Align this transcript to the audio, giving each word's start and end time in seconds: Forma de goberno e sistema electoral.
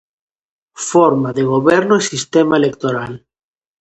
Forma 0.89 1.29
de 1.37 1.43
goberno 1.53 1.93
e 1.97 2.07
sistema 2.11 2.55
electoral. 2.61 3.13